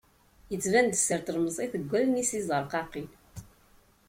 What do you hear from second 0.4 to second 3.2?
Yettban-d sser n tlemẓit deg wallen-is tizerqaqin.